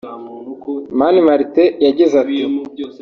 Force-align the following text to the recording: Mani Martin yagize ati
Mani 0.99 1.19
Martin 1.27 1.73
yagize 1.85 2.13
ati 2.23 2.35